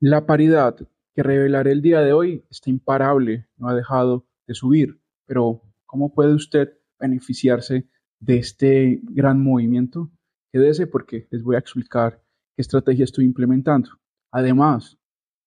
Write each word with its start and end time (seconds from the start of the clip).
La 0.00 0.26
paridad 0.26 0.76
que 1.12 1.24
revelaré 1.24 1.72
el 1.72 1.82
día 1.82 2.02
de 2.02 2.12
hoy 2.12 2.44
está 2.50 2.70
imparable, 2.70 3.48
no 3.56 3.68
ha 3.68 3.74
dejado 3.74 4.28
de 4.46 4.54
subir, 4.54 5.00
pero 5.26 5.62
¿cómo 5.86 6.14
puede 6.14 6.34
usted 6.34 6.78
beneficiarse 7.00 7.88
de 8.20 8.36
este 8.36 9.00
gran 9.02 9.42
movimiento? 9.42 10.08
Quédese 10.52 10.86
porque 10.86 11.26
les 11.32 11.42
voy 11.42 11.56
a 11.56 11.58
explicar 11.58 12.22
qué 12.54 12.62
estrategia 12.62 13.02
estoy 13.02 13.24
implementando. 13.24 13.90
Además, 14.30 14.96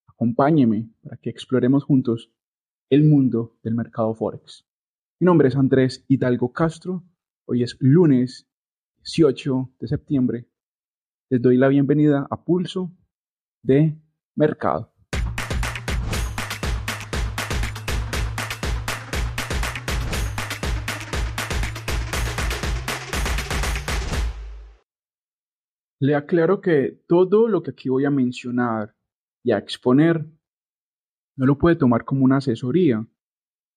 acompáñeme 0.06 0.90
para 1.02 1.16
que 1.16 1.30
exploremos 1.30 1.86
juntos 1.86 2.30
el 2.90 3.06
mundo 3.06 3.58
del 3.64 3.76
mercado 3.76 4.14
Forex. 4.14 4.66
Mi 5.22 5.28
nombre 5.28 5.48
es 5.48 5.56
Andrés 5.56 6.04
Hidalgo 6.10 6.52
Castro. 6.52 7.06
Hoy 7.46 7.64
es 7.64 7.78
lunes 7.80 8.50
18 8.98 9.76
de 9.80 9.88
septiembre. 9.88 10.50
Les 11.30 11.42
doy 11.42 11.56
la 11.56 11.70
bienvenida 11.70 12.28
a 12.30 12.44
Pulso 12.44 12.92
de 13.64 13.98
Mercado. 14.42 14.92
Le 26.00 26.16
aclaro 26.16 26.60
que 26.60 27.04
todo 27.08 27.48
lo 27.48 27.62
que 27.62 27.70
aquí 27.70 27.90
voy 27.90 28.06
a 28.06 28.10
mencionar 28.10 28.96
y 29.44 29.52
a 29.52 29.60
exponer 29.60 30.26
no 31.38 31.46
lo 31.46 31.60
puede 31.60 31.76
tomar 31.76 32.04
como 32.04 32.26
una 32.26 32.38
asesoría, 32.38 33.06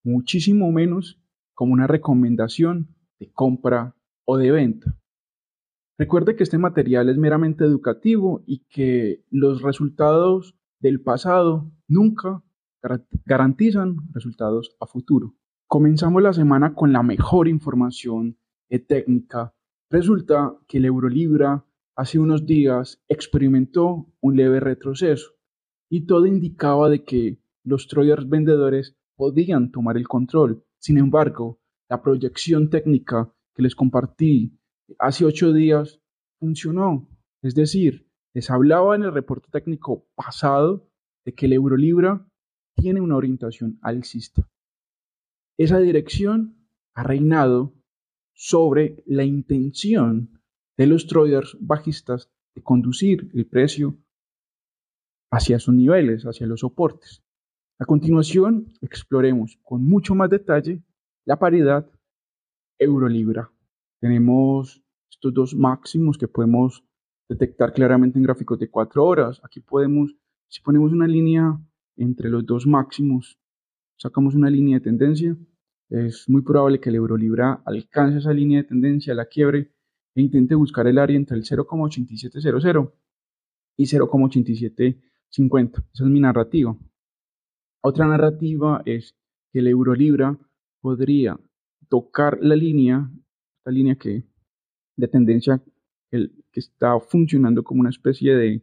muchísimo 0.02 0.72
menos 0.72 1.20
como 1.52 1.74
una 1.74 1.86
recomendación 1.86 2.96
de 3.20 3.30
compra 3.30 3.94
o 4.24 4.38
de 4.38 4.50
venta. 4.50 4.96
Recuerde 5.96 6.34
que 6.34 6.42
este 6.42 6.58
material 6.58 7.08
es 7.08 7.16
meramente 7.16 7.64
educativo 7.64 8.42
y 8.46 8.64
que 8.68 9.24
los 9.30 9.62
resultados 9.62 10.56
del 10.80 11.00
pasado 11.00 11.70
nunca 11.88 12.42
garantizan 13.24 13.96
resultados 14.12 14.76
a 14.80 14.86
futuro. 14.86 15.34
Comenzamos 15.66 16.22
la 16.22 16.32
semana 16.32 16.74
con 16.74 16.92
la 16.92 17.02
mejor 17.02 17.48
información 17.48 18.36
técnica. 18.80 19.54
Resulta 19.90 20.56
que 20.66 20.78
el 20.78 20.86
Eurolibra 20.86 21.64
hace 21.96 22.18
unos 22.18 22.46
días 22.46 23.02
experimentó 23.08 24.06
un 24.20 24.36
leve 24.36 24.60
retroceso 24.60 25.32
y 25.88 26.06
todo 26.06 26.26
indicaba 26.26 26.88
de 26.88 27.04
que 27.04 27.38
los 27.62 27.86
traders 27.86 28.28
vendedores 28.28 28.96
podían 29.16 29.70
tomar 29.70 29.96
el 29.96 30.08
control. 30.08 30.64
Sin 30.78 30.98
embargo, 30.98 31.60
la 31.88 32.02
proyección 32.02 32.68
técnica 32.68 33.32
que 33.54 33.62
les 33.62 33.76
compartí 33.76 34.58
hace 34.98 35.24
ocho 35.24 35.52
días 35.52 36.00
funcionó. 36.38 37.08
Es 37.42 37.54
decir, 37.54 38.08
les 38.34 38.50
hablaba 38.50 38.96
en 38.96 39.02
el 39.04 39.12
reporte 39.12 39.48
técnico 39.50 40.06
pasado 40.14 40.88
de 41.24 41.34
que 41.34 41.46
el 41.46 41.54
Eurolibra 41.54 42.26
tiene 42.74 43.00
una 43.00 43.16
orientación 43.16 43.78
alcista. 43.82 44.48
Esa 45.58 45.78
dirección 45.78 46.68
ha 46.94 47.04
reinado 47.04 47.74
sobre 48.34 49.02
la 49.06 49.24
intención 49.24 50.40
de 50.76 50.86
los 50.86 51.06
traders 51.06 51.56
bajistas 51.60 52.30
de 52.54 52.62
conducir 52.62 53.30
el 53.34 53.46
precio 53.46 53.96
hacia 55.30 55.58
sus 55.58 55.74
niveles, 55.74 56.24
hacia 56.24 56.46
los 56.46 56.60
soportes. 56.60 57.22
A 57.78 57.84
continuación, 57.84 58.72
exploremos 58.80 59.58
con 59.62 59.84
mucho 59.84 60.14
más 60.14 60.30
detalle 60.30 60.82
la 61.24 61.38
paridad 61.38 61.90
euro-libra. 62.78 63.53
Tenemos 64.04 64.84
estos 65.10 65.32
dos 65.32 65.54
máximos 65.54 66.18
que 66.18 66.28
podemos 66.28 66.84
detectar 67.26 67.72
claramente 67.72 68.18
en 68.18 68.24
gráficos 68.24 68.58
de 68.58 68.68
cuatro 68.68 69.02
horas. 69.02 69.40
Aquí 69.42 69.60
podemos, 69.60 70.14
si 70.46 70.60
ponemos 70.60 70.92
una 70.92 71.06
línea 71.06 71.58
entre 71.96 72.28
los 72.28 72.44
dos 72.44 72.66
máximos, 72.66 73.38
sacamos 73.96 74.34
una 74.34 74.50
línea 74.50 74.76
de 74.76 74.84
tendencia, 74.84 75.34
es 75.88 76.28
muy 76.28 76.42
probable 76.42 76.80
que 76.80 76.90
el 76.90 76.96
euro-libra 76.96 77.62
alcance 77.64 78.18
esa 78.18 78.34
línea 78.34 78.58
de 78.58 78.68
tendencia, 78.68 79.14
la 79.14 79.24
quiebre 79.24 79.72
e 80.14 80.20
intente 80.20 80.54
buscar 80.54 80.86
el 80.86 80.98
área 80.98 81.16
entre 81.16 81.38
el 81.38 81.44
0,8700 81.44 82.92
y 83.78 83.86
0,8750. 83.86 85.82
Esa 85.94 86.04
es 86.04 86.10
mi 86.10 86.20
narrativa. 86.20 86.76
Otra 87.82 88.06
narrativa 88.06 88.82
es 88.84 89.16
que 89.50 89.60
el 89.60 89.68
euro 89.68 89.94
libra 89.94 90.38
podría 90.82 91.40
tocar 91.88 92.38
la 92.42 92.54
línea, 92.54 93.10
esta 93.64 93.70
línea 93.70 93.96
que 93.96 94.24
de 94.94 95.08
tendencia 95.08 95.62
que 96.10 96.60
está 96.60 97.00
funcionando 97.00 97.64
como 97.64 97.80
una 97.80 97.88
especie 97.88 98.36
de, 98.36 98.62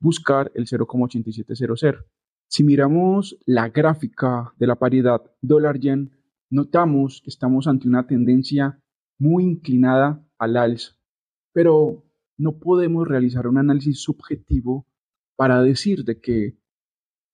buscar 0.00 0.50
el 0.54 0.66
0,8700. 0.66 2.04
Si 2.48 2.64
miramos 2.64 3.38
la 3.46 3.68
gráfica 3.68 4.52
de 4.58 4.66
la 4.66 4.76
paridad 4.76 5.22
dólar-yen, 5.40 6.10
notamos 6.50 7.20
que 7.22 7.30
estamos 7.30 7.68
ante 7.68 7.86
una 7.86 8.06
tendencia 8.06 8.82
muy 9.18 9.44
inclinada 9.44 10.26
al 10.38 10.56
alza, 10.56 10.96
pero 11.52 12.04
no 12.36 12.58
podemos 12.58 13.06
realizar 13.06 13.46
un 13.46 13.58
análisis 13.58 14.02
subjetivo 14.02 14.86
para 15.36 15.62
decir 15.62 16.04
de 16.04 16.20
que 16.20 16.58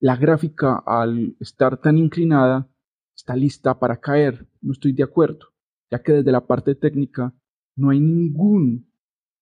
la 0.01 0.17
gráfica 0.17 0.83
al 0.87 1.37
estar 1.41 1.81
tan 1.81 1.99
inclinada 1.99 2.69
está 3.15 3.35
lista 3.35 3.79
para 3.79 4.01
caer. 4.01 4.47
No 4.61 4.73
estoy 4.73 4.93
de 4.93 5.03
acuerdo, 5.03 5.47
ya 5.91 6.03
que 6.03 6.13
desde 6.13 6.33
la 6.33 6.47
parte 6.47 6.75
técnica 6.75 7.35
no 7.77 7.91
hay 7.91 8.01
ningún 8.01 8.91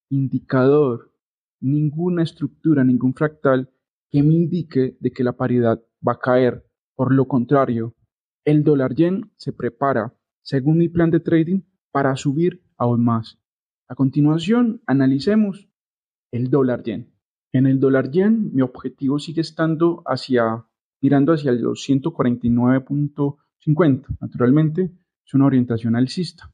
indicador, 0.09 1.13
ninguna 1.59 2.23
estructura, 2.23 2.83
ningún 2.83 3.13
fractal 3.13 3.69
que 4.09 4.23
me 4.23 4.33
indique 4.33 4.97
de 4.99 5.11
que 5.11 5.23
la 5.23 5.33
paridad 5.33 5.81
va 6.07 6.13
a 6.13 6.19
caer. 6.19 6.65
Por 6.95 7.13
lo 7.13 7.27
contrario, 7.27 7.95
el 8.45 8.63
dólar 8.63 8.95
yen 8.95 9.31
se 9.35 9.51
prepara, 9.51 10.15
según 10.41 10.77
mi 10.77 10.87
plan 10.87 11.11
de 11.11 11.19
trading, 11.19 11.61
para 11.91 12.15
subir 12.15 12.63
aún 12.77 13.03
más. 13.03 13.39
A 13.87 13.95
continuación, 13.95 14.81
analicemos 14.85 15.69
el 16.31 16.49
dólar 16.49 16.83
yen. 16.83 17.14
En 17.55 17.65
el 17.67 17.79
dólar 17.79 18.11
yen, 18.11 18.51
mi 18.53 18.61
objetivo 18.61 19.17
sigue 19.17 19.39
estando 19.39 20.03
hacia, 20.05 20.65
mirando 20.99 21.31
hacia 21.31 21.53
los 21.53 21.87
149.50. 21.87 24.17
Naturalmente, 24.19 24.91
es 25.25 25.33
una 25.33 25.45
orientación 25.45 25.95
alcista. 25.95 26.51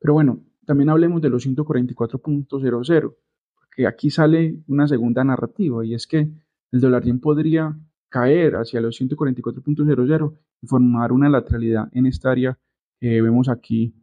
Pero 0.00 0.14
bueno, 0.14 0.42
también 0.64 0.88
hablemos 0.88 1.20
de 1.20 1.28
los 1.28 1.46
144.00, 1.46 3.14
porque 3.56 3.86
aquí 3.86 4.08
sale 4.08 4.62
una 4.68 4.88
segunda 4.88 5.22
narrativa 5.22 5.84
y 5.84 5.92
es 5.92 6.06
que 6.06 6.30
el 6.72 6.80
dólar 6.80 7.04
yen 7.04 7.20
podría 7.20 7.78
caer 8.08 8.56
hacia 8.56 8.80
los 8.80 8.98
144.00 8.98 10.38
y 10.62 10.66
formar 10.66 11.12
una 11.12 11.28
lateralidad 11.28 11.90
en 11.92 12.06
esta 12.06 12.30
área 12.30 12.58
que 12.98 13.20
vemos 13.20 13.50
aquí, 13.50 13.94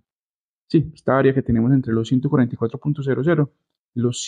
sí, 0.67 0.91
esta 0.93 1.17
área 1.17 1.33
que 1.33 1.41
tenemos 1.41 1.73
entre 1.73 1.91
los 1.91 2.11
144.00 2.11 3.49
y 3.95 3.99
los 3.99 4.21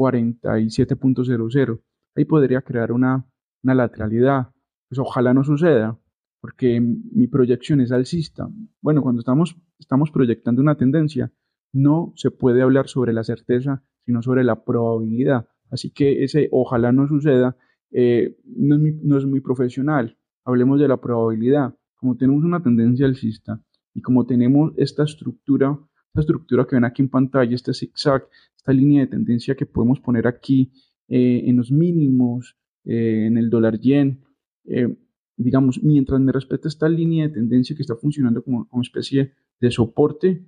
147.00. 0.00 1.80
Ahí 2.16 2.24
podría 2.24 2.62
crear 2.62 2.92
una, 2.92 3.26
una 3.62 3.74
lateralidad. 3.74 4.48
Pues 4.88 4.98
ojalá 4.98 5.34
no 5.34 5.44
suceda, 5.44 5.98
porque 6.40 6.80
mi 6.80 7.28
proyección 7.28 7.80
es 7.80 7.92
alcista. 7.92 8.48
Bueno, 8.80 9.02
cuando 9.02 9.20
estamos, 9.20 9.56
estamos 9.78 10.10
proyectando 10.10 10.62
una 10.62 10.76
tendencia, 10.76 11.32
no 11.72 12.12
se 12.16 12.30
puede 12.30 12.62
hablar 12.62 12.88
sobre 12.88 13.12
la 13.12 13.22
certeza, 13.22 13.84
sino 14.04 14.22
sobre 14.22 14.42
la 14.42 14.64
probabilidad. 14.64 15.46
Así 15.70 15.90
que 15.90 16.24
ese 16.24 16.48
ojalá 16.50 16.90
no 16.90 17.06
suceda 17.06 17.56
eh, 17.92 18.36
no, 18.44 18.76
es 18.76 18.80
muy, 18.80 18.92
no 19.02 19.18
es 19.18 19.26
muy 19.26 19.40
profesional. 19.40 20.16
Hablemos 20.44 20.80
de 20.80 20.88
la 20.88 21.00
probabilidad. 21.00 21.74
Como 21.96 22.16
tenemos 22.16 22.44
una 22.44 22.62
tendencia 22.62 23.06
alcista 23.06 23.62
y 23.94 24.00
como 24.00 24.26
tenemos 24.26 24.72
esta 24.76 25.04
estructura, 25.04 25.78
esta 26.10 26.20
estructura 26.20 26.66
que 26.66 26.76
ven 26.76 26.84
aquí 26.84 27.02
en 27.02 27.08
pantalla, 27.08 27.54
este 27.54 27.72
zigzag, 27.72 28.28
esta 28.56 28.72
línea 28.72 29.02
de 29.02 29.08
tendencia 29.08 29.54
que 29.54 29.66
podemos 29.66 30.00
poner 30.00 30.26
aquí 30.26 30.72
eh, 31.08 31.42
en 31.46 31.56
los 31.56 31.70
mínimos, 31.72 32.56
eh, 32.84 33.26
en 33.26 33.38
el 33.38 33.50
dólar 33.50 33.78
yen, 33.80 34.24
digamos, 35.36 35.82
mientras 35.82 36.20
me 36.20 36.32
respete 36.32 36.68
esta 36.68 36.88
línea 36.88 37.26
de 37.26 37.34
tendencia 37.34 37.74
que 37.74 37.82
está 37.82 37.96
funcionando 37.96 38.44
como, 38.44 38.68
como 38.68 38.82
especie 38.82 39.32
de 39.58 39.70
soporte, 39.70 40.44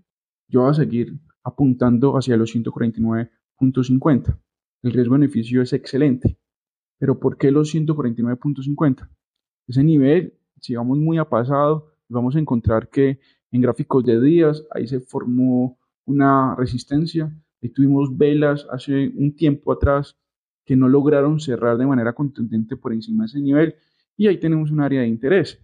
yo 0.49 0.61
voy 0.61 0.71
a 0.71 0.75
seguir 0.75 1.19
apuntando 1.43 2.17
hacia 2.17 2.37
los 2.37 2.55
149.50. 2.55 4.39
El 4.83 4.93
riesgo-beneficio 4.93 5.63
es 5.63 5.73
excelente. 5.73 6.39
Pero 6.99 7.19
¿por 7.19 7.39
qué 7.39 7.51
los 7.51 7.75
149.50? 7.75 9.09
Ese 9.67 9.83
nivel, 9.83 10.39
si 10.61 10.75
vamos 10.75 10.99
muy 10.99 11.19
a 11.19 11.29
pasado, 11.29 11.95
vamos 12.09 12.37
a 12.37 12.39
encontrar 12.39 12.91
que 12.91 13.19
en 13.53 13.61
gráficos 13.61 14.05
de 14.05 14.21
días 14.21 14.65
ahí 14.71 14.87
se 14.87 15.01
formó 15.01 15.79
una 16.05 16.57
resistencia. 16.57 17.33
y 17.61 17.69
tuvimos 17.69 18.17
velas 18.17 18.67
hace 18.73 19.13
un 19.17 19.37
tiempo 19.37 19.73
atrás 19.73 20.17
que 20.65 20.75
no 20.75 20.89
lograron 20.89 21.39
cerrar 21.39 21.79
de 21.79 21.87
manera 21.87 22.13
contundente 22.13 22.77
por 22.77 22.93
encima 22.93 23.23
de 23.23 23.27
ese 23.27 23.41
nivel 23.41 23.77
y 24.17 24.27
ahí 24.27 24.39
tenemos 24.39 24.71
un 24.73 24.81
área 24.81 25.03
de 25.03 25.07
interés. 25.07 25.61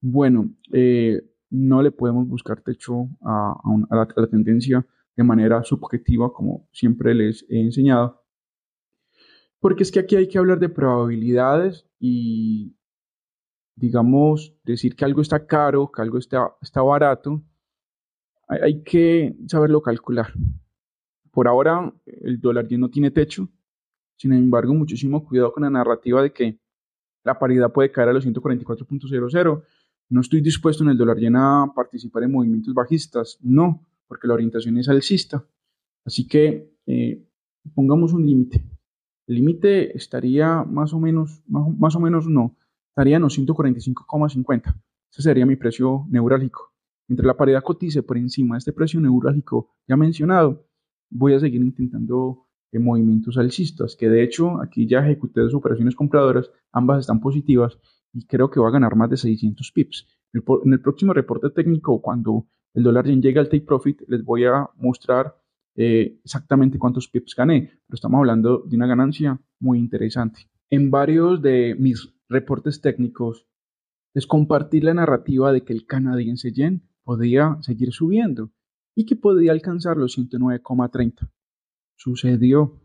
Bueno, 0.00 0.52
eh, 0.72 1.22
no 1.50 1.82
le 1.82 1.92
podemos 1.92 2.26
buscar 2.28 2.60
techo 2.62 3.08
a, 3.20 3.54
la, 3.90 4.26
tendencia 4.26 4.84
de 5.16 5.22
manera 5.22 5.62
subjetiva 5.62 6.32
como 6.32 6.68
siempre 6.72 7.14
les 7.14 7.44
he 7.48 7.60
enseñado, 7.60 8.24
porque 9.60 9.82
es 9.84 9.92
que 9.92 10.00
aquí 10.00 10.16
hay 10.16 10.28
que 10.28 10.38
hablar 10.38 10.58
de 10.58 10.70
probabilidades 10.70 11.86
y, 12.00 12.74
digamos, 13.82 14.54
decir 14.62 14.94
que 14.94 15.04
algo 15.04 15.22
está 15.22 15.44
caro, 15.44 15.90
que 15.90 16.00
algo 16.00 16.16
está, 16.16 16.54
está 16.62 16.82
barato, 16.82 17.42
hay, 18.46 18.80
que 18.84 19.34
saberlo 19.48 19.82
calcular. 19.82 20.32
Por 21.32 21.48
ahora, 21.48 21.92
el 22.06 22.40
dólar 22.40 22.68
ya 22.68 22.78
no 22.78 22.90
tiene 22.90 23.10
techo, 23.10 23.48
sin 24.16 24.34
embargo, 24.34 24.72
muchísimo 24.72 25.24
cuidado 25.24 25.52
con 25.52 25.64
la 25.64 25.70
narrativa 25.70 26.22
de 26.22 26.32
que 26.32 26.60
la 27.24 27.36
paridad 27.40 27.72
puede 27.72 27.90
caer 27.90 28.10
a 28.10 28.12
los 28.12 28.24
144.00. 28.24 29.64
No 30.10 30.20
estoy 30.20 30.42
dispuesto 30.42 30.84
en 30.84 30.90
el 30.90 30.96
dólar 30.96 31.18
yen 31.18 31.34
a 31.34 31.72
participar 31.74 32.22
en 32.22 32.30
movimientos 32.30 32.74
bajistas, 32.74 33.36
no, 33.42 33.84
porque 34.06 34.28
la 34.28 34.34
orientación 34.34 34.78
es 34.78 34.88
alcista. 34.88 35.44
Así 36.04 36.28
que 36.28 36.72
eh, 36.86 37.26
pongamos 37.74 38.12
un 38.12 38.24
límite. 38.24 38.62
El 39.26 39.34
límite 39.34 39.96
estaría 39.96 40.62
más 40.62 40.92
o 40.92 41.00
menos, 41.00 41.42
más, 41.48 41.96
o 41.96 42.00
menos 42.00 42.28
no, 42.28 42.56
estaría 42.92 43.16
en 43.16 43.22
los 43.22 43.38
145,50. 43.38 44.82
Ese 45.10 45.22
sería 45.22 45.46
mi 45.46 45.56
precio 45.56 46.06
neurálgico. 46.10 46.72
Mientras 47.08 47.26
la 47.26 47.36
paridad 47.36 47.62
cotice 47.62 48.02
por 48.02 48.18
encima 48.18 48.54
de 48.54 48.58
este 48.58 48.72
precio 48.72 49.00
neurálgico 49.00 49.70
ya 49.88 49.96
mencionado, 49.96 50.66
voy 51.10 51.34
a 51.34 51.40
seguir 51.40 51.62
intentando 51.62 52.46
eh, 52.70 52.78
movimientos 52.78 53.38
alcistas, 53.38 53.96
que 53.96 54.08
de 54.08 54.22
hecho 54.22 54.60
aquí 54.60 54.86
ya 54.86 55.00
ejecuté 55.00 55.40
dos 55.40 55.54
operaciones 55.54 55.94
compradoras, 55.94 56.50
ambas 56.70 57.00
están 57.00 57.20
positivas 57.20 57.78
y 58.12 58.26
creo 58.26 58.50
que 58.50 58.60
va 58.60 58.68
a 58.68 58.72
ganar 58.72 58.94
más 58.94 59.08
de 59.08 59.16
600 59.16 59.72
pips. 59.72 60.06
En 60.34 60.72
el, 60.72 60.80
próximo 60.80 61.14
reporte 61.14 61.50
técnico, 61.50 62.00
cuando 62.00 62.46
el 62.74 62.82
dólar 62.82 63.06
llegue 63.06 63.38
al 63.38 63.48
take 63.48 63.66
profit, 63.66 64.02
les 64.06 64.22
voy 64.22 64.44
a 64.44 64.68
mostrar 64.76 65.34
eh, 65.76 66.18
exactamente 66.24 66.78
cuántos 66.78 67.08
pips 67.08 67.34
gané, 67.34 67.70
pero 67.86 67.94
estamos 67.94 68.18
hablando 68.18 68.64
de 68.66 68.76
una 68.76 68.86
ganancia 68.86 69.40
muy 69.60 69.78
interesante. 69.78 70.48
En 70.70 70.90
varios 70.90 71.42
de 71.42 71.74
mis 71.78 72.11
reportes 72.28 72.80
técnicos 72.80 73.46
les 74.14 74.26
compartí 74.26 74.80
la 74.80 74.94
narrativa 74.94 75.52
de 75.52 75.64
que 75.64 75.72
el 75.72 75.86
canadiense 75.86 76.52
yen 76.52 76.88
podía 77.02 77.56
seguir 77.62 77.92
subiendo 77.92 78.52
y 78.94 79.06
que 79.06 79.16
podía 79.16 79.52
alcanzar 79.52 79.96
los 79.96 80.18
109,30. 80.18 81.30
Sucedió. 81.96 82.78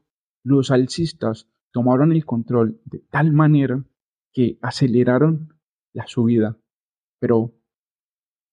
Los 0.44 0.72
alcistas 0.72 1.50
tomaron 1.72 2.14
el 2.14 2.26
control 2.26 2.80
de 2.86 3.00
tal 3.00 3.34
manera 3.34 3.84
que 4.32 4.58
aceleraron 4.62 5.60
la 5.94 6.08
subida. 6.08 6.58
Pero, 7.20 7.54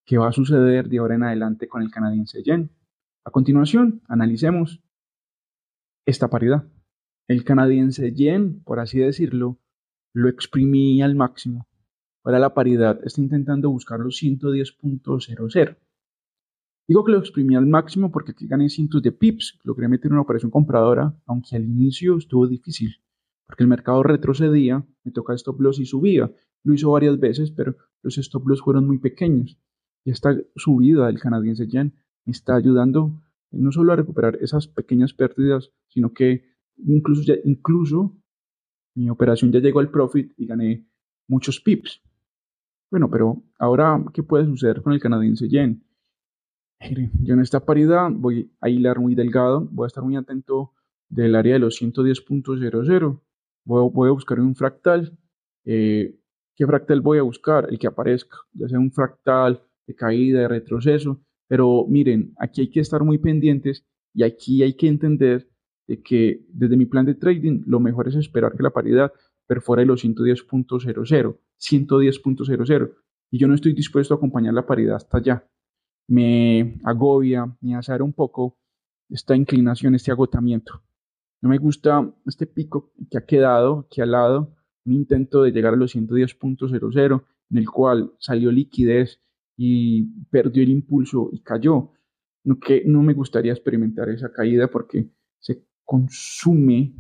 ¿qué 0.04 0.18
va 0.18 0.28
a 0.28 0.32
suceder 0.32 0.88
de 0.88 0.98
ahora 0.98 1.14
en 1.14 1.22
adelante 1.22 1.68
con 1.68 1.82
el 1.82 1.90
canadiense 1.90 2.42
yen? 2.42 2.72
A 3.24 3.30
continuación, 3.30 4.02
analicemos 4.08 4.82
esta 6.06 6.28
paridad. 6.28 6.66
El 7.28 7.44
canadiense 7.44 8.12
yen, 8.12 8.62
por 8.64 8.80
así 8.80 8.98
decirlo, 8.98 9.60
lo 10.14 10.28
exprimí 10.28 11.02
al 11.02 11.16
máximo. 11.16 11.66
Ahora 12.22 12.38
la 12.38 12.54
paridad 12.54 13.00
está 13.04 13.20
intentando 13.20 13.68
buscar 13.68 14.00
los 14.00 14.22
110.00. 14.22 15.76
Digo 16.86 17.04
que 17.04 17.12
lo 17.12 17.18
exprimí 17.18 17.56
al 17.56 17.66
máximo 17.66 18.12
porque 18.12 18.32
aquí 18.32 18.46
gané 18.46 18.68
cientos 18.70 19.02
de 19.02 19.12
pips. 19.12 19.58
Logré 19.64 19.88
meter 19.88 20.12
una 20.12 20.22
operación 20.22 20.50
compradora, 20.50 21.18
aunque 21.26 21.56
al 21.56 21.64
inicio 21.64 22.16
estuvo 22.16 22.46
difícil, 22.46 22.96
porque 23.46 23.64
el 23.64 23.68
mercado 23.68 24.02
retrocedía, 24.02 24.86
me 25.02 25.12
toca 25.12 25.34
stop 25.34 25.60
loss 25.60 25.80
y 25.80 25.86
subía. 25.86 26.30
Lo 26.62 26.74
hizo 26.74 26.90
varias 26.90 27.18
veces, 27.18 27.50
pero 27.50 27.76
los 28.02 28.16
stop 28.16 28.46
loss 28.48 28.62
fueron 28.62 28.86
muy 28.86 28.98
pequeños. 28.98 29.58
Y 30.04 30.10
esta 30.10 30.36
subida 30.56 31.06
del 31.06 31.20
canadiense 31.20 31.66
yen 31.66 31.94
me 32.24 32.30
está 32.30 32.54
ayudando 32.54 33.20
no 33.50 33.72
solo 33.72 33.92
a 33.92 33.96
recuperar 33.96 34.36
esas 34.40 34.68
pequeñas 34.68 35.12
pérdidas, 35.12 35.72
sino 35.88 36.12
que 36.12 36.44
incluso, 36.76 37.22
ya, 37.22 37.34
incluso 37.44 38.16
mi 38.94 39.10
operación 39.10 39.52
ya 39.52 39.60
llegó 39.60 39.80
al 39.80 39.90
profit 39.90 40.32
y 40.36 40.46
gané 40.46 40.86
muchos 41.28 41.60
pips. 41.60 42.02
Bueno, 42.90 43.10
pero 43.10 43.42
ahora, 43.58 44.02
¿qué 44.12 44.22
puede 44.22 44.46
suceder 44.46 44.82
con 44.82 44.92
el 44.92 45.00
canadiense 45.00 45.48
yen? 45.48 45.84
Yo 47.22 47.34
en 47.34 47.40
esta 47.40 47.64
paridad 47.64 48.10
voy 48.12 48.52
a 48.60 48.68
hilar 48.68 49.00
muy 49.00 49.14
delgado, 49.14 49.66
voy 49.70 49.86
a 49.86 49.88
estar 49.88 50.04
muy 50.04 50.16
atento 50.16 50.72
del 51.08 51.34
área 51.34 51.54
de 51.54 51.60
los 51.60 51.80
110.00. 51.80 53.20
Voy, 53.64 54.08
a 54.08 54.12
buscar 54.12 54.40
un 54.40 54.54
fractal. 54.54 55.16
Eh, 55.64 56.18
¿Qué 56.54 56.66
fractal 56.66 57.00
voy 57.00 57.18
a 57.18 57.22
buscar? 57.22 57.66
El 57.70 57.78
que 57.78 57.86
aparezca, 57.86 58.36
ya 58.52 58.68
sea 58.68 58.78
un 58.78 58.92
fractal 58.92 59.62
de 59.86 59.94
caída, 59.94 60.40
de 60.40 60.48
retroceso. 60.48 61.20
Pero 61.48 61.86
miren, 61.88 62.34
aquí 62.38 62.62
hay 62.62 62.70
que 62.70 62.80
estar 62.80 63.02
muy 63.02 63.18
pendientes 63.18 63.86
y 64.12 64.22
aquí 64.22 64.62
hay 64.62 64.74
que 64.74 64.88
entender 64.88 65.48
de 65.86 66.02
que 66.02 66.44
desde 66.48 66.76
mi 66.76 66.86
plan 66.86 67.04
de 67.06 67.14
trading 67.14 67.62
lo 67.66 67.80
mejor 67.80 68.08
es 68.08 68.14
esperar 68.16 68.56
que 68.56 68.62
la 68.62 68.70
paridad 68.70 69.12
perfore 69.46 69.84
los 69.84 70.04
110.00, 70.04 71.38
110.00 71.58 72.94
y 73.30 73.38
yo 73.38 73.48
no 73.48 73.54
estoy 73.54 73.72
dispuesto 73.74 74.14
a 74.14 74.16
acompañar 74.16 74.54
la 74.54 74.66
paridad 74.66 74.96
hasta 74.96 75.18
allá. 75.18 75.46
Me 76.08 76.78
agobia, 76.84 77.56
me 77.60 77.74
azara 77.74 78.04
un 78.04 78.12
poco 78.12 78.58
esta 79.08 79.34
inclinación, 79.36 79.94
este 79.94 80.10
agotamiento. 80.10 80.82
No 81.42 81.48
me 81.48 81.58
gusta 81.58 82.14
este 82.26 82.46
pico 82.46 82.92
que 83.10 83.18
ha 83.18 83.26
quedado 83.26 83.86
aquí 83.86 84.00
al 84.00 84.12
lado, 84.12 84.54
un 84.86 84.92
intento 84.92 85.42
de 85.42 85.52
llegar 85.52 85.74
a 85.74 85.76
los 85.76 85.94
110.00 85.94 87.24
en 87.50 87.58
el 87.58 87.68
cual 87.70 88.12
salió 88.18 88.50
liquidez 88.50 89.20
y 89.56 90.04
perdió 90.30 90.62
el 90.62 90.70
impulso 90.70 91.28
y 91.32 91.40
cayó. 91.40 91.92
No, 92.44 92.58
que 92.58 92.82
no 92.86 93.02
me 93.02 93.14
gustaría 93.14 93.52
experimentar 93.52 94.08
esa 94.10 94.32
caída 94.32 94.68
porque 94.68 95.10
consume 95.84 96.94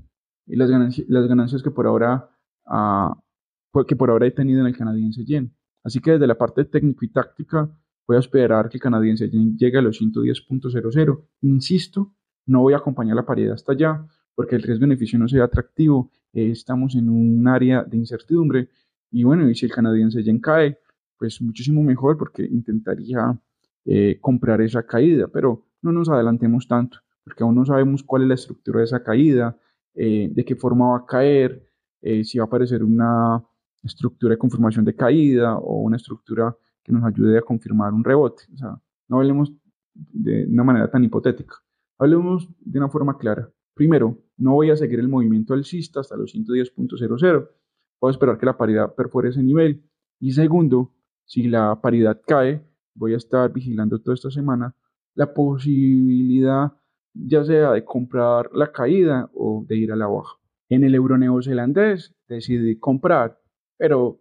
las 0.46 0.70
ganancias, 0.70 1.06
las 1.08 1.26
ganancias 1.26 1.62
que 1.62 1.70
por 1.70 1.86
ahora 1.86 2.28
uh, 2.66 3.84
que 3.84 3.96
por 3.96 4.10
ahora 4.10 4.26
he 4.26 4.30
tenido 4.30 4.60
en 4.60 4.66
el 4.66 4.76
canadiense 4.76 5.24
yen. 5.24 5.54
Así 5.82 6.00
que 6.00 6.12
desde 6.12 6.26
la 6.26 6.38
parte 6.38 6.64
técnico 6.64 7.04
y 7.04 7.08
táctica 7.08 7.70
voy 8.06 8.16
a 8.16 8.20
esperar 8.20 8.68
que 8.68 8.76
el 8.76 8.82
canadiense 8.82 9.28
yen 9.28 9.56
llegue 9.56 9.78
a 9.78 9.82
los 9.82 10.00
110.00. 10.00 11.24
Insisto, 11.40 12.14
no 12.46 12.60
voy 12.60 12.74
a 12.74 12.78
acompañar 12.78 13.16
la 13.16 13.26
paridad 13.26 13.54
hasta 13.54 13.72
allá 13.72 14.06
porque 14.34 14.56
el 14.56 14.62
riesgo-beneficio 14.62 15.18
no 15.18 15.28
sea 15.28 15.44
atractivo. 15.44 16.10
Eh, 16.32 16.50
estamos 16.50 16.94
en 16.94 17.08
un 17.08 17.46
área 17.48 17.82
de 17.82 17.96
incertidumbre 17.96 18.68
y 19.10 19.24
bueno, 19.24 19.48
y 19.48 19.54
si 19.54 19.66
el 19.66 19.72
canadiense 19.72 20.22
yen 20.22 20.40
cae, 20.40 20.78
pues 21.18 21.40
muchísimo 21.40 21.82
mejor 21.82 22.18
porque 22.18 22.44
intentaría 22.44 23.40
eh, 23.84 24.18
comprar 24.20 24.60
esa 24.60 24.84
caída, 24.84 25.28
pero 25.28 25.66
no 25.82 25.92
nos 25.92 26.08
adelantemos 26.08 26.66
tanto, 26.66 26.98
porque 27.24 27.42
aún 27.42 27.54
no 27.54 27.64
sabemos 27.64 28.02
cuál 28.02 28.22
es 28.22 28.28
la 28.28 28.34
estructura 28.34 28.78
de 28.80 28.84
esa 28.84 29.02
caída, 29.02 29.58
eh, 29.94 30.28
de 30.30 30.44
qué 30.44 30.56
forma 30.56 30.90
va 30.90 30.98
a 30.98 31.06
caer, 31.06 31.68
si 32.22 32.36
va 32.36 32.44
a 32.44 32.46
aparecer 32.46 32.84
una 32.84 33.42
estructura 33.82 34.32
de 34.34 34.38
confirmación 34.38 34.84
de 34.84 34.94
caída 34.94 35.56
o 35.56 35.80
una 35.80 35.96
estructura 35.96 36.54
que 36.82 36.92
nos 36.92 37.02
ayude 37.04 37.38
a 37.38 37.42
confirmar 37.42 37.92
un 37.92 38.04
rebote. 38.04 38.44
O 38.52 38.56
sea, 38.56 38.78
no 39.08 39.18
hablemos 39.18 39.52
de 39.94 40.46
una 40.46 40.64
manera 40.64 40.90
tan 40.90 41.04
hipotética. 41.04 41.56
Hablemos 41.98 42.48
de 42.60 42.78
una 42.78 42.88
forma 42.88 43.16
clara. 43.16 43.50
Primero, 43.74 44.18
no 44.36 44.52
voy 44.52 44.70
a 44.70 44.76
seguir 44.76 45.00
el 45.00 45.08
movimiento 45.08 45.54
alcista 45.54 46.00
hasta 46.00 46.16
los 46.16 46.34
110.00. 46.34 47.48
Voy 48.00 48.08
a 48.08 48.10
esperar 48.10 48.38
que 48.38 48.46
la 48.46 48.56
paridad 48.56 48.94
perfore 48.94 49.30
ese 49.30 49.42
nivel. 49.42 49.84
Y 50.20 50.32
segundo, 50.32 50.92
si 51.24 51.44
la 51.44 51.80
paridad 51.80 52.20
cae, 52.26 52.64
voy 52.94 53.14
a 53.14 53.16
estar 53.16 53.52
vigilando 53.52 54.00
toda 54.00 54.14
esta 54.14 54.30
semana 54.30 54.74
la 55.14 55.32
posibilidad 55.32 56.72
ya 57.14 57.44
sea 57.44 57.72
de 57.72 57.84
comprar 57.84 58.50
la 58.52 58.72
caída 58.72 59.30
o 59.32 59.64
de 59.66 59.76
ir 59.76 59.92
a 59.92 59.96
la 59.96 60.06
baja. 60.06 60.36
En 60.68 60.84
el 60.84 60.94
euro 60.94 61.16
neozelandés 61.16 62.14
decidí 62.28 62.78
comprar, 62.78 63.40
pero 63.78 64.20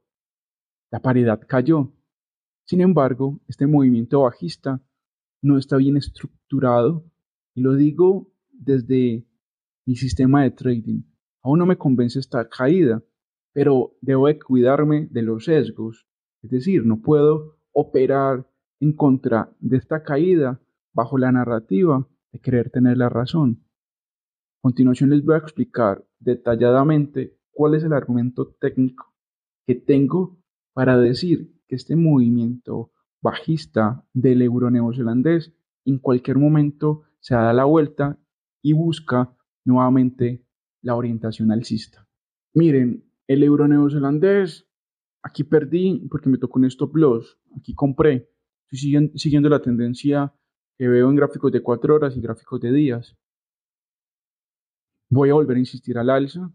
la 0.92 1.02
paridad 1.02 1.42
cayó. 1.48 1.92
Sin 2.66 2.82
embargo, 2.82 3.42
este 3.48 3.68
movimiento 3.68 4.22
bajista 4.22 4.82
no 5.42 5.58
está 5.58 5.78
bien 5.78 5.98
estructurado 5.98 7.06
y 7.56 7.62
lo 7.62 7.76
digo 7.76 8.32
desde 8.52 9.28
mi 9.86 9.96
sistema 9.96 10.44
de 10.44 10.52
trading. 10.52 11.02
Aún 11.42 11.60
no 11.60 11.66
me 11.66 11.78
convence 11.78 12.20
esta 12.20 12.48
caída, 12.48 13.04
pero 13.52 13.98
debo 14.02 14.28
de 14.28 14.40
cuidarme 14.40 15.08
de 15.12 15.24
los 15.24 15.46
sesgos. 15.46 16.08
Es 16.42 16.52
decir, 16.52 16.86
no 16.86 17.02
puedo 17.02 17.58
operar 17.72 18.50
en 18.80 18.94
contra 18.94 19.52
de 19.60 19.78
esta 19.78 20.04
caída 20.04 20.62
bajo 20.94 21.18
la 21.18 21.32
narrativa 21.32 22.08
de 22.34 22.40
querer 22.40 22.70
tener 22.70 22.98
la 22.98 23.08
razón. 23.08 23.64
A 24.58 24.62
continuación 24.64 25.12
les 25.12 25.24
voy 25.24 25.36
a 25.36 25.40
explicar 25.40 26.04
detalladamente 26.20 27.38
cuál 27.52 27.76
es 27.76 27.84
el 27.84 27.94
argumento 27.94 28.56
técnico 28.60 29.14
que 29.66 29.76
tengo 29.76 30.42
para 30.74 30.98
decir 30.98 31.54
que 31.68 31.76
este 31.76 31.96
movimiento 31.96 32.92
bajista 33.22 34.06
del 34.14 34.42
euro 34.42 34.70
neozelandés 34.70 35.54
en 35.86 36.00
cualquier 36.00 36.38
momento 36.38 37.04
se 37.20 37.36
da 37.36 37.54
la 37.54 37.66
vuelta 37.66 38.20
y 38.62 38.74
busca 38.74 39.36
nuevamente 39.64 40.46
la 40.82 40.96
orientación 40.96 41.52
alcista. 41.52 42.08
Miren, 42.54 43.06
el 43.28 43.44
euro 43.44 43.68
neozelandés, 43.68 44.68
aquí 45.22 45.44
perdí 45.44 46.08
porque 46.10 46.30
me 46.30 46.38
tocó 46.38 46.60
un 46.60 46.66
stop 46.66 46.96
loss, 46.96 47.40
aquí 47.56 47.74
compré, 47.74 48.30
estoy 48.70 49.12
siguiendo 49.16 49.50
la 49.50 49.62
tendencia 49.62 50.34
que 50.84 50.90
veo 50.90 51.10
en 51.10 51.16
gráficos 51.16 51.50
de 51.50 51.64
4 51.64 51.96
horas 51.96 52.18
y 52.18 52.20
gráficos 52.20 52.60
de 52.60 52.70
días. 52.74 53.16
Voy 55.10 55.30
a 55.30 55.34
volver 55.34 55.56
a 55.56 55.60
insistir 55.62 55.98
al 55.98 56.10
alza. 56.10 56.52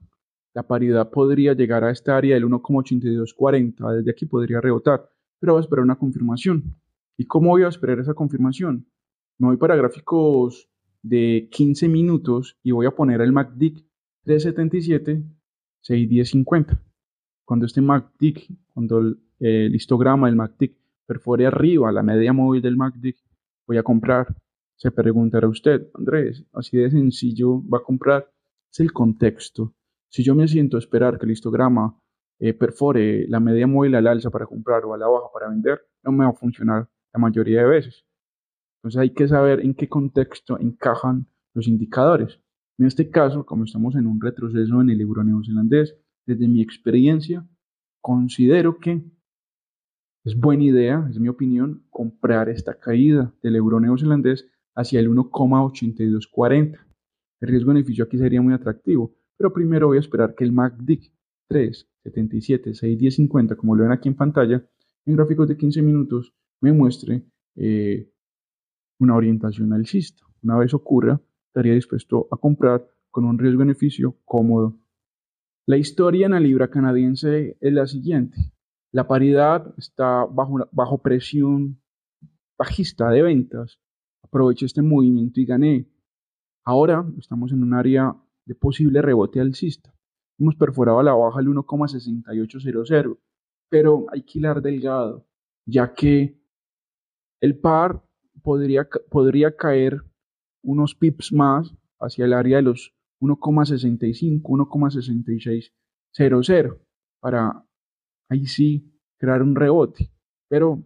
La 0.53 0.65
paridad 0.65 1.09
podría 1.09 1.55
llegar 1.55 1.83
a 1.83 1.91
esta 1.91 2.15
área 2.15 2.35
del 2.35 2.45
1,8240. 2.45 3.97
Desde 3.97 4.11
aquí 4.11 4.27
podría 4.27 4.61
rebotar, 4.61 5.09
pero 5.41 5.55
voy 5.55 5.61
a 5.61 5.63
esperar 5.63 5.83
una 5.83 5.97
confirmación. 5.97 6.77
¿Y 7.17 7.25
cómo 7.25 7.49
voy 7.49 7.63
a 7.63 7.69
esperar 7.69 8.01
esa 8.01 8.13
confirmación? 8.13 8.87
Me 9.39 9.47
voy 9.47 9.57
para 9.57 9.77
gráficos 9.77 10.69
de 11.01 11.49
15 11.51 11.89
minutos 11.89 12.59
y 12.63 12.73
voy 12.73 12.85
a 12.85 12.91
poner 12.91 13.23
el 13.23 13.33
MACD 13.33 13.79
377 14.25 15.25
61050. 15.81 16.79
Cuando 17.47 17.65
este 17.65 17.81
MACD, 17.81 18.37
cuando 18.75 18.99
el, 19.39 19.75
histograma 19.75 20.27
del 20.27 20.37
MACD 20.37 20.73
perfore 21.07 21.47
arriba 21.47 21.91
la 21.93 22.03
media 22.03 22.35
móvil 22.35 22.61
del 22.61 22.77
MACD, 22.77 23.15
voy 23.69 23.77
a 23.77 23.83
comprar. 23.85 24.35
Se 24.77 24.91
preguntará 24.91 25.47
usted, 25.47 25.89
Andrés, 25.95 26.45
así 26.53 26.79
de 26.79 26.91
sencillo 26.91 27.63
va 27.69 27.79
a 27.79 27.83
comprar. 27.83 28.31
Es 28.73 28.81
el 28.81 28.93
contexto. 28.93 29.75
Si 30.09 30.25
yo 30.25 30.35
me 30.35 30.49
siento 30.49 30.77
a 30.77 30.81
esperar 30.81 31.19
que 31.19 31.27
el 31.27 31.33
histograma 31.33 32.01
eh, 32.41 32.55
perfore 32.55 33.27
la 33.29 33.41
media 33.41 33.67
móvil 33.67 33.95
al 33.95 34.07
alza 34.07 34.31
para 34.31 34.47
comprar 34.47 34.85
o 34.85 34.95
a 34.95 34.99
la 34.99 35.07
baja 35.07 35.27
para 35.33 35.49
vender, 35.51 35.81
no 36.03 36.13
me 36.13 36.25
va 36.25 36.31
a 36.31 36.35
funcionar 36.35 36.89
la 37.13 37.21
mayoría 37.21 37.61
de 37.61 37.69
veces. 37.69 38.07
Entonces 38.79 39.01
hay 39.01 39.11
que 39.11 39.29
saber 39.29 39.61
en 39.61 39.75
qué 39.75 39.89
contexto 39.89 40.59
encajan 40.59 41.27
los 41.55 41.67
indicadores. 41.69 42.41
En 42.79 42.87
este 42.87 43.11
caso, 43.11 43.45
como 43.45 43.65
estamos 43.65 43.97
en 43.97 44.07
un 44.07 44.21
retroceso 44.21 44.81
en 44.81 44.91
el 44.91 45.01
euro 45.01 45.25
neozelandés, 45.25 45.97
desde 46.27 46.47
mi 46.47 46.63
experiencia, 46.63 47.45
considero 48.01 48.79
que 48.79 49.03
es 50.29 50.39
buena 50.39 50.65
idea, 50.65 51.07
es 51.11 51.19
mi 51.19 51.29
opinión, 51.29 51.85
comprar 51.89 52.51
esta 52.51 52.79
caída 52.79 53.33
del 53.43 53.57
euro 53.57 53.81
neozelandés 53.81 54.47
hacia 54.75 55.01
el 55.01 55.09
1,8240. 55.09 56.79
El 57.41 57.49
riesgo-beneficio 57.49 58.05
aquí 58.05 58.19
sería 58.19 58.43
muy 58.43 58.53
atractivo, 58.53 59.15
pero 59.39 59.55
primero 59.55 59.87
voy 59.87 59.97
a 59.97 60.01
esperar 60.01 60.35
que 60.35 60.45
el 60.45 60.53
MACD 60.53 60.99
3, 61.49 61.89
77, 62.03 62.75
6, 62.75 62.99
10, 62.99 63.15
50, 63.15 63.57
como 63.57 63.75
lo 63.75 63.85
ven 63.85 63.93
aquí 63.93 64.11
en 64.11 64.17
pantalla, 64.17 64.63
en 65.07 65.17
gráficos 65.17 65.49
de 65.49 65.57
15 65.57 65.81
minutos, 65.81 66.35
me 66.61 66.75
muestre 66.75 67.25
eh, 67.57 68.13
una 68.99 69.17
orientación 69.17 69.73
alcista. 69.73 70.25
Una 70.43 70.59
vez 70.59 70.75
ocurra, 70.75 71.23
estaría 71.47 71.73
dispuesto 71.73 72.29
a 72.31 72.37
comprar 72.37 72.87
con 73.11 73.25
un 73.25 73.39
riesgo-beneficio 73.39 74.19
cómodo. 74.27 74.77
La 75.65 75.79
historia 75.79 76.27
en 76.27 76.33
la 76.33 76.41
libra 76.41 76.69
canadiense 76.69 77.57
es 77.59 77.73
la 77.73 77.87
siguiente. 77.87 78.53
La 78.93 79.07
paridad 79.07 79.75
está 79.77 80.25
bajo, 80.25 80.67
bajo 80.73 80.99
presión 80.99 81.81
bajista 82.59 83.11
de 83.11 83.23
ventas. 83.23 83.79
Aproveché 84.23 84.67
este 84.67 84.83
movimiento 84.83 85.41
y 85.41 85.45
gané. 85.45 85.89
Ahora 86.65 87.07
estamos 87.19 87.53
en 87.53 87.63
un 87.63 87.75
área 87.75 88.17
de 88.47 88.55
posible 88.55 89.03
rebote 89.03 89.41
alcista. 89.41 89.95
Hemos 90.39 90.57
perforado 90.57 91.01
a 91.01 91.03
la 91.03 91.15
baja 91.15 91.41
el 91.41 91.49
1,6800, 91.49 93.19
pero 93.71 94.07
hay 94.11 94.23
que 94.23 94.39
hilar 94.39 94.63
delgado, 94.63 95.27
ya 95.67 95.93
que 95.95 96.41
el 97.41 97.59
par 97.59 98.03
podría, 98.43 98.89
podría 99.11 99.57
caer 99.57 100.03
unos 100.63 100.95
pips 100.95 101.33
más 101.33 101.75
hacia 102.01 102.25
el 102.25 102.33
área 102.33 102.57
de 102.57 102.63
los 102.63 102.95
1,65, 103.21 104.41
1,6600 104.43 106.79
para 107.21 107.68
ahí 108.29 108.47
sí 108.47 108.99
crear 109.19 109.43
un 109.43 109.55
rebote, 109.55 110.11
pero 110.49 110.83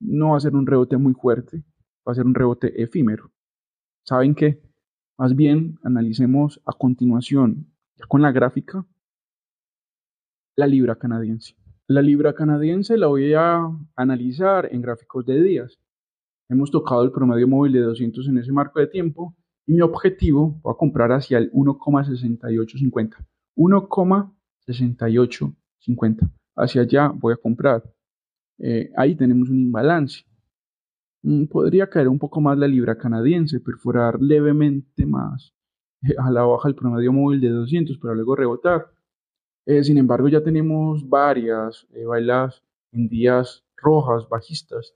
no 0.00 0.30
va 0.30 0.36
a 0.36 0.40
ser 0.40 0.54
un 0.54 0.66
rebote 0.66 0.96
muy 0.96 1.14
fuerte, 1.14 1.62
va 2.06 2.12
a 2.12 2.14
ser 2.14 2.26
un 2.26 2.34
rebote 2.34 2.82
efímero. 2.82 3.30
¿Saben 4.04 4.34
qué? 4.34 4.60
Más 5.18 5.36
bien 5.36 5.78
analicemos 5.82 6.60
a 6.64 6.72
continuación, 6.72 7.72
con 8.08 8.22
la 8.22 8.32
gráfica, 8.32 8.86
la 10.56 10.66
libra 10.66 10.96
canadiense. 10.96 11.54
La 11.88 12.00
libra 12.02 12.34
canadiense 12.34 12.96
la 12.96 13.08
voy 13.08 13.34
a 13.34 13.68
analizar 13.96 14.68
en 14.72 14.82
gráficos 14.82 15.26
de 15.26 15.42
días. 15.42 15.78
Hemos 16.48 16.70
tocado 16.70 17.02
el 17.02 17.10
promedio 17.12 17.48
móvil 17.48 17.72
de 17.72 17.80
200 17.80 18.28
en 18.28 18.38
ese 18.38 18.52
marco 18.52 18.80
de 18.80 18.86
tiempo 18.86 19.36
y 19.66 19.74
mi 19.74 19.82
objetivo 19.82 20.60
va 20.66 20.72
a 20.72 20.76
comprar 20.76 21.12
hacia 21.12 21.38
el 21.38 21.52
1,6850. 21.52 23.26
1,6850 23.56 26.30
hacia 26.58 26.82
allá 26.82 27.08
voy 27.08 27.34
a 27.34 27.36
comprar. 27.36 27.82
Eh, 28.58 28.90
ahí 28.96 29.14
tenemos 29.14 29.48
un 29.48 29.60
imbalance. 29.60 30.24
Mm, 31.22 31.46
podría 31.46 31.88
caer 31.88 32.08
un 32.08 32.18
poco 32.18 32.40
más 32.40 32.58
la 32.58 32.68
libra 32.68 32.98
canadiense, 32.98 33.60
perforar 33.60 34.20
levemente 34.20 35.06
más 35.06 35.54
eh, 36.02 36.14
a 36.18 36.30
la 36.30 36.42
baja 36.42 36.68
el 36.68 36.74
promedio 36.74 37.12
móvil 37.12 37.40
de 37.40 37.50
200 37.50 37.98
para 37.98 38.14
luego 38.14 38.36
rebotar. 38.36 38.92
Eh, 39.66 39.84
sin 39.84 39.98
embargo, 39.98 40.28
ya 40.28 40.42
tenemos 40.42 41.08
varias 41.08 41.86
bailas 42.06 42.62
en 42.92 43.08
días 43.08 43.64
rojas, 43.76 44.28
bajistas. 44.28 44.94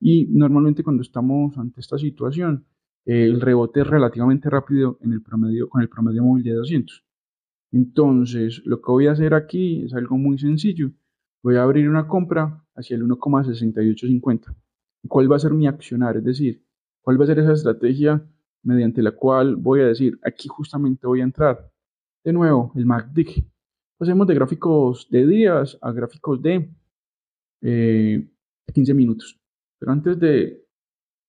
Y 0.00 0.26
normalmente 0.26 0.84
cuando 0.84 1.02
estamos 1.02 1.56
ante 1.58 1.80
esta 1.80 1.98
situación, 1.98 2.66
el 3.04 3.40
rebote 3.40 3.80
es 3.80 3.86
relativamente 3.86 4.50
rápido 4.50 4.98
en 5.00 5.12
el 5.12 5.22
promedio, 5.22 5.68
con 5.68 5.80
el 5.80 5.88
promedio 5.88 6.22
móvil 6.24 6.44
de 6.44 6.52
200. 6.52 7.07
Entonces, 7.72 8.62
lo 8.64 8.80
que 8.80 8.90
voy 8.90 9.06
a 9.06 9.12
hacer 9.12 9.34
aquí 9.34 9.84
es 9.84 9.94
algo 9.94 10.16
muy 10.16 10.38
sencillo. 10.38 10.90
Voy 11.42 11.56
a 11.56 11.62
abrir 11.62 11.88
una 11.88 12.08
compra 12.08 12.64
hacia 12.74 12.96
el 12.96 13.04
1,6850. 13.04 14.54
¿Cuál 15.06 15.30
va 15.30 15.36
a 15.36 15.38
ser 15.38 15.52
mi 15.52 15.66
accionar? 15.66 16.16
Es 16.16 16.24
decir, 16.24 16.64
¿cuál 17.02 17.20
va 17.20 17.24
a 17.24 17.26
ser 17.28 17.38
esa 17.38 17.52
estrategia 17.52 18.26
mediante 18.62 19.02
la 19.02 19.12
cual 19.12 19.56
voy 19.56 19.80
a 19.80 19.86
decir, 19.86 20.18
aquí 20.24 20.48
justamente 20.48 21.06
voy 21.06 21.20
a 21.20 21.24
entrar? 21.24 21.70
De 22.24 22.32
nuevo, 22.32 22.72
el 22.74 22.86
MACD. 22.86 23.44
Pasemos 23.96 24.26
de 24.26 24.34
gráficos 24.34 25.08
de 25.10 25.26
días 25.26 25.78
a 25.80 25.92
gráficos 25.92 26.40
de 26.42 26.70
15 27.60 27.62
eh, 27.62 28.94
minutos. 28.94 29.40
Pero 29.78 29.92
antes 29.92 30.18
de 30.18 30.64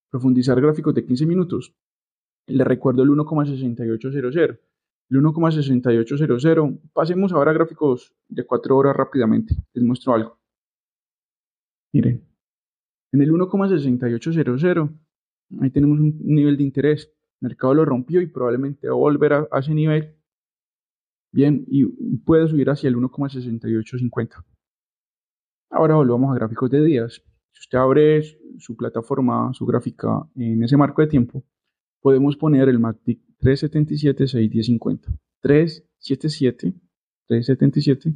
profundizar 0.09 0.59
gráficos 0.59 0.93
de 0.95 1.05
15 1.05 1.25
minutos, 1.25 1.75
le 2.47 2.63
recuerdo 2.63 3.03
el 3.03 3.09
1,6800 3.09 4.59
el 5.09 5.17
1,6800. 5.17 6.79
Pasemos 6.93 7.33
ahora 7.33 7.51
a 7.51 7.53
gráficos 7.53 8.13
de 8.27 8.45
4 8.45 8.77
horas 8.77 8.95
rápidamente. 8.95 9.55
Les 9.73 9.83
muestro 9.83 10.13
algo. 10.13 10.39
Miren, 11.93 12.23
En 13.11 13.21
el 13.21 13.31
1,6800, 13.31 14.99
ahí 15.61 15.71
tenemos 15.71 15.99
un 15.99 16.19
nivel 16.19 16.57
de 16.57 16.63
interés. 16.63 17.11
El 17.41 17.49
mercado 17.49 17.73
lo 17.73 17.85
rompió 17.85 18.21
y 18.21 18.27
probablemente 18.27 18.87
va 18.87 18.93
a 18.93 18.97
volver 18.97 19.33
a, 19.33 19.47
a 19.51 19.59
ese 19.59 19.73
nivel. 19.73 20.15
Bien, 21.31 21.65
y 21.67 21.85
puede 22.17 22.47
subir 22.47 22.69
hacia 22.69 22.87
el 22.89 22.95
1,6850. 22.97 24.45
Ahora 25.71 25.95
volvamos 25.95 26.31
a 26.31 26.35
gráficos 26.35 26.69
de 26.69 26.83
días. 26.83 27.23
Si 27.53 27.61
usted 27.61 27.77
abre 27.77 28.21
su 28.59 28.75
plataforma, 28.75 29.51
su 29.53 29.65
gráfica 29.65 30.27
en 30.35 30.63
ese 30.63 30.77
marco 30.77 31.01
de 31.01 31.07
tiempo, 31.07 31.43
podemos 32.01 32.37
poner 32.37 32.69
el 32.69 32.79
MACD 32.79 33.17
377 33.39 34.27
61050. 34.27 35.11
377 35.41 36.73
377 37.27 38.13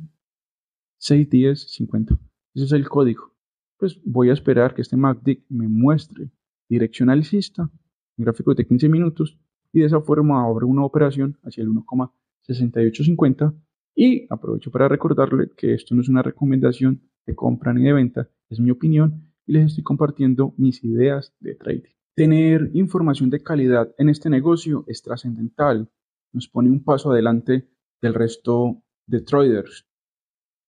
61050. 0.98 2.20
Ese 2.56 2.66
es 2.66 2.72
el 2.72 2.88
código. 2.88 3.34
Pues 3.78 4.00
voy 4.04 4.30
a 4.30 4.34
esperar 4.34 4.74
que 4.74 4.82
este 4.82 4.98
MACD 4.98 5.40
me 5.50 5.68
muestre 5.68 6.30
dirección 6.70 7.10
alcista 7.10 7.70
en 8.18 8.26
gráficos 8.26 8.56
de 8.56 8.66
15 8.66 8.90
minutos 8.90 9.40
y 9.72 9.80
de 9.80 9.88
esa 9.88 10.02
forma 10.02 10.46
abro 10.46 10.68
una 10.68 10.86
operación 10.86 11.38
hacia 11.44 11.64
el 11.64 11.70
1,6850 11.70 13.54
y 13.96 14.26
aprovecho 14.30 14.72
para 14.72 14.88
recordarle 14.88 15.50
que 15.58 15.74
esto 15.74 15.96
no 15.96 16.02
es 16.02 16.10
una 16.10 16.22
recomendación 16.22 17.02
de 17.26 17.36
compra 17.36 17.74
ni 17.74 17.84
de 17.84 17.94
venta, 17.94 18.30
es 18.50 18.60
mi 18.60 18.72
opinión 18.72 19.34
y 19.46 19.54
les 19.54 19.68
estoy 19.68 19.84
compartiendo 19.84 20.54
mis 20.58 20.84
ideas 20.84 21.34
de 21.40 21.56
trading. 21.56 21.92
Tener 22.16 22.70
información 22.76 23.32
de 23.32 23.42
calidad 23.42 23.92
en 23.98 24.08
este 24.08 24.30
negocio 24.30 24.86
es 24.88 25.02
trascendental, 25.02 25.90
nos 26.32 26.48
pone 26.48 26.70
un 26.70 26.84
paso 26.84 27.12
adelante 27.12 27.68
del 28.04 28.14
resto 28.14 28.84
de 29.08 29.22
traders. 29.22 29.88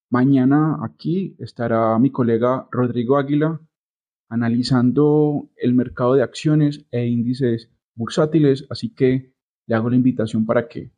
Mañana 0.10 0.80
aquí 0.84 1.36
estará 1.38 2.00
mi 2.00 2.10
colega 2.10 2.68
Rodrigo 2.72 3.18
Águila 3.18 3.62
analizando 4.28 5.52
el 5.56 5.75
mercado 5.75 6.16
de 6.16 6.24
acciones 6.24 6.88
e 6.90 7.06
índices 7.06 7.72
bursátiles, 7.94 8.66
así 8.72 8.96
que 8.96 9.36
le 9.68 9.75
hago 9.75 9.92
la 9.92 9.98
invitación 9.98 10.48
para 10.48 10.68
que 10.68 10.94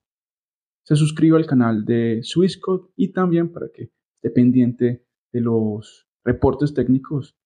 se 0.85 0.95
suscriba 0.95 1.37
al 1.37 1.45
canal 1.45 1.83
de 1.83 2.21
Swisscode 2.23 2.87
y 2.95 3.09
también 3.09 3.51
para 3.51 3.67
que 3.67 3.91
esté 4.15 4.29
pendiente 4.29 5.05
de 5.33 5.41
los 5.41 6.07
reportes 6.23 6.73
técnicos 6.73 7.37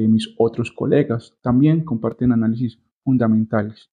de 0.00 0.08
mis 0.08 0.34
otros 0.38 0.72
colegas. 0.72 1.36
También 1.42 1.84
comparten 1.84 2.32
análisis 2.32 2.78
fundamentales. 3.02 3.90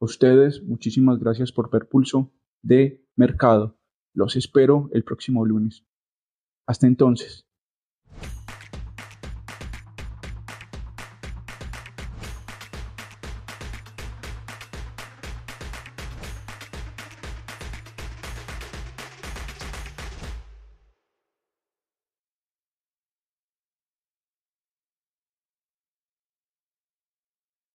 A 0.00 0.04
ustedes, 0.04 0.62
muchísimas 0.62 1.18
gracias 1.18 1.52
por 1.52 1.70
ver 1.70 1.88
Pulso 1.88 2.32
de 2.62 3.04
Mercado. 3.16 3.78
Los 4.12 4.36
espero 4.36 4.90
el 4.92 5.04
próximo 5.04 5.44
lunes. 5.44 5.84
Hasta 6.66 6.86
entonces. 6.86 7.46